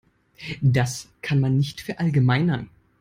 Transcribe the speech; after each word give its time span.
Das 0.63 1.09
kann 1.21 1.39
man 1.39 1.57
nicht 1.57 1.79
verallgemeinern. 1.81 2.71